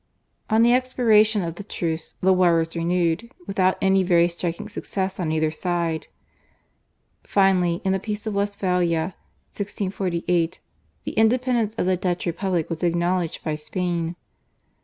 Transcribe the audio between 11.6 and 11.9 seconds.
of